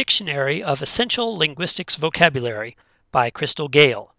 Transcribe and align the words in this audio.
Dictionary 0.00 0.62
of 0.62 0.80
Essential 0.80 1.36
Linguistics 1.36 1.96
Vocabulary 1.96 2.74
by 3.12 3.28
Crystal 3.28 3.68
Gale, 3.68 4.14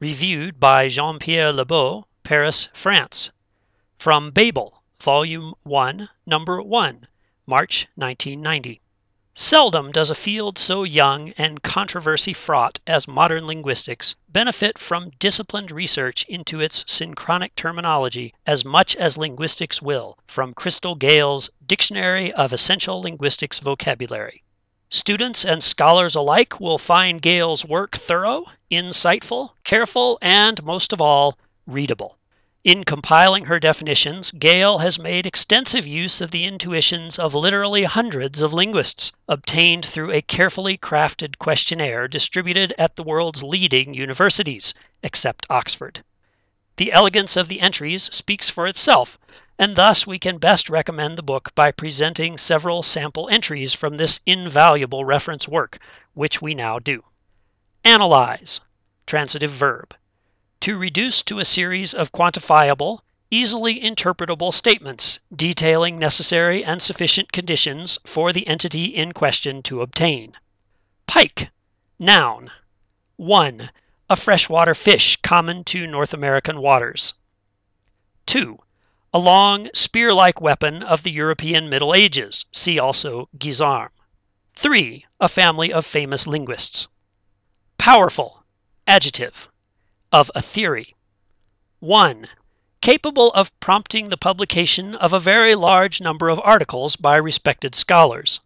Reviewed 0.00 0.58
by 0.58 0.88
Jean 0.88 1.18
Pierre 1.18 1.52
Lebeau, 1.52 2.06
Paris, 2.22 2.70
France. 2.72 3.30
From 3.98 4.30
Babel, 4.30 4.82
Volume 4.98 5.52
1, 5.62 6.08
Number 6.24 6.62
1, 6.62 7.06
March 7.44 7.86
1990. 7.96 8.80
Seldom 9.34 9.92
does 9.92 10.08
a 10.08 10.14
field 10.14 10.58
so 10.58 10.84
young 10.84 11.32
and 11.36 11.62
controversy 11.62 12.32
fraught 12.32 12.78
as 12.86 13.06
modern 13.06 13.46
linguistics 13.46 14.16
benefit 14.30 14.78
from 14.78 15.10
disciplined 15.18 15.70
research 15.70 16.24
into 16.30 16.60
its 16.60 16.82
synchronic 16.90 17.54
terminology 17.54 18.32
as 18.46 18.64
much 18.64 18.96
as 18.96 19.18
linguistics 19.18 19.82
will 19.82 20.16
from 20.26 20.54
Crystal 20.54 20.94
Gale's 20.94 21.50
Dictionary 21.66 22.32
of 22.32 22.54
Essential 22.54 23.02
Linguistics 23.02 23.58
Vocabulary. 23.58 24.42
Students 24.88 25.44
and 25.44 25.64
scholars 25.64 26.14
alike 26.14 26.60
will 26.60 26.78
find 26.78 27.20
Gale's 27.20 27.64
work 27.64 27.96
thorough, 27.96 28.44
insightful, 28.70 29.50
careful, 29.64 30.16
and 30.22 30.62
most 30.62 30.92
of 30.92 31.00
all, 31.00 31.36
readable. 31.66 32.18
In 32.62 32.84
compiling 32.84 33.46
her 33.46 33.58
definitions, 33.58 34.30
Gale 34.30 34.78
has 34.78 34.96
made 34.96 35.26
extensive 35.26 35.88
use 35.88 36.20
of 36.20 36.30
the 36.30 36.44
intuitions 36.44 37.18
of 37.18 37.34
literally 37.34 37.82
hundreds 37.82 38.40
of 38.40 38.52
linguists, 38.52 39.10
obtained 39.28 39.84
through 39.84 40.12
a 40.12 40.22
carefully 40.22 40.78
crafted 40.78 41.38
questionnaire 41.38 42.06
distributed 42.06 42.72
at 42.78 42.94
the 42.94 43.02
world's 43.02 43.42
leading 43.42 43.92
universities, 43.92 44.72
except 45.02 45.46
Oxford. 45.50 46.04
The 46.76 46.92
elegance 46.92 47.36
of 47.36 47.48
the 47.48 47.60
entries 47.60 48.04
speaks 48.04 48.50
for 48.50 48.68
itself, 48.68 49.18
and 49.58 49.76
thus 49.76 50.06
we 50.06 50.18
can 50.18 50.38
best 50.38 50.68
recommend 50.68 51.16
the 51.16 51.22
book 51.22 51.54
by 51.54 51.70
presenting 51.70 52.36
several 52.36 52.82
sample 52.82 53.28
entries 53.28 53.74
from 53.74 53.96
this 53.96 54.20
invaluable 54.26 55.04
reference 55.04 55.48
work, 55.48 55.78
which 56.14 56.42
we 56.42 56.54
now 56.54 56.78
do. 56.78 57.04
Analyze, 57.84 58.60
transitive 59.06 59.50
verb 59.50 59.94
to 60.66 60.76
reduce 60.76 61.22
to 61.22 61.38
a 61.38 61.44
series 61.44 61.94
of 61.94 62.10
quantifiable, 62.10 63.00
easily 63.30 63.80
interpretable 63.80 64.52
statements 64.52 65.20
detailing 65.32 65.98
necessary 65.98 66.64
and 66.64 66.82
sufficient 66.82 67.30
conditions 67.30 67.98
for 68.04 68.32
the 68.32 68.46
entity 68.48 68.86
in 68.86 69.12
question 69.12 69.62
to 69.62 69.80
obtain. 69.80 70.36
Pike, 71.06 71.50
noun. 71.98 72.50
1. 73.16 73.70
A 74.10 74.16
freshwater 74.16 74.74
fish 74.74 75.16
common 75.18 75.62
to 75.62 75.86
North 75.86 76.12
American 76.12 76.60
waters. 76.60 77.14
2. 78.26 78.58
A 79.14 79.18
long, 79.20 79.68
spear 79.72 80.12
like 80.12 80.40
weapon 80.40 80.82
of 80.82 81.04
the 81.04 81.12
European 81.12 81.68
Middle 81.68 81.94
Ages. 81.94 82.44
See 82.52 82.78
also 82.78 83.28
guisarme. 83.38 83.90
3. 84.54 85.06
A 85.20 85.28
family 85.28 85.72
of 85.72 85.86
famous 85.86 86.26
linguists. 86.26 86.88
Powerful, 87.78 88.42
adjective 88.86 89.48
of 90.10 90.30
a 90.34 90.42
theory. 90.42 90.96
1. 91.78 92.26
Capable 92.80 93.32
of 93.32 93.58
prompting 93.60 94.08
the 94.08 94.16
publication 94.16 94.94
of 94.94 95.12
a 95.12 95.20
very 95.20 95.54
large 95.54 96.00
number 96.00 96.28
of 96.28 96.40
articles 96.42 96.96
by 96.96 97.16
respected 97.16 97.74
scholars. 97.74 98.40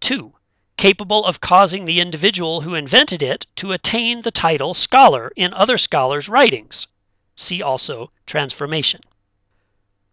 2. 0.00 0.34
Capable 0.76 1.24
of 1.24 1.40
causing 1.40 1.84
the 1.84 2.00
individual 2.00 2.62
who 2.62 2.74
invented 2.74 3.22
it 3.22 3.46
to 3.54 3.70
attain 3.70 4.22
the 4.22 4.32
title 4.32 4.74
scholar 4.74 5.30
in 5.36 5.54
other 5.54 5.78
scholars' 5.78 6.28
writings. 6.28 6.88
See 7.36 7.62
also 7.62 8.10
transformation. 8.26 9.00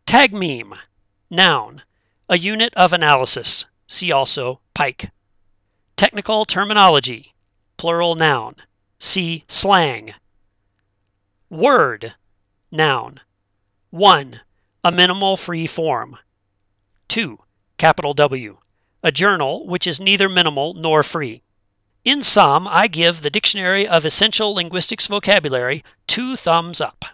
Tagmeme, 0.09 0.75
noun, 1.29 1.83
a 2.27 2.35
unit 2.35 2.73
of 2.73 2.93
analysis. 2.93 3.67
See 3.85 4.11
also 4.11 4.59
Pike. 4.73 5.11
Technical 5.97 6.45
terminology, 6.45 7.35
plural 7.77 8.15
noun. 8.15 8.55
See 8.97 9.43
slang. 9.47 10.15
Word, 11.51 12.15
noun. 12.71 13.19
1. 13.91 14.41
A 14.83 14.91
minimal 14.91 15.37
free 15.37 15.67
form. 15.67 16.17
2. 17.09 17.37
Capital 17.77 18.15
W. 18.15 18.57
A 19.03 19.11
journal 19.11 19.67
which 19.67 19.85
is 19.85 19.99
neither 19.99 20.27
minimal 20.27 20.73
nor 20.73 21.03
free. 21.03 21.43
In 22.03 22.23
sum, 22.23 22.67
I 22.67 22.87
give 22.87 23.21
the 23.21 23.29
Dictionary 23.29 23.87
of 23.87 24.05
Essential 24.05 24.55
Linguistics 24.55 25.05
Vocabulary 25.05 25.83
two 26.07 26.35
thumbs 26.35 26.81
up. 26.81 27.05